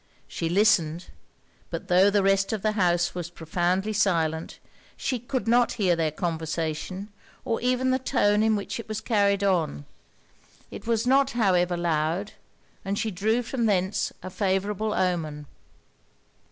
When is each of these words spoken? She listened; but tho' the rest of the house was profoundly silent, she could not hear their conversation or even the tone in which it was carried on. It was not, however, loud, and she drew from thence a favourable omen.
She 0.27 0.49
listened; 0.49 1.09
but 1.69 1.87
tho' 1.87 2.09
the 2.09 2.23
rest 2.23 2.51
of 2.51 2.63
the 2.63 2.71
house 2.71 3.13
was 3.13 3.29
profoundly 3.29 3.93
silent, 3.93 4.57
she 4.97 5.19
could 5.19 5.47
not 5.47 5.73
hear 5.73 5.95
their 5.95 6.09
conversation 6.09 7.09
or 7.45 7.61
even 7.61 7.91
the 7.91 7.99
tone 7.99 8.41
in 8.41 8.55
which 8.55 8.79
it 8.79 8.87
was 8.89 8.99
carried 8.99 9.43
on. 9.43 9.85
It 10.71 10.87
was 10.87 11.05
not, 11.05 11.33
however, 11.37 11.77
loud, 11.77 12.31
and 12.83 12.97
she 12.97 13.11
drew 13.11 13.43
from 13.43 13.67
thence 13.67 14.11
a 14.23 14.31
favourable 14.31 14.91
omen. 14.91 15.45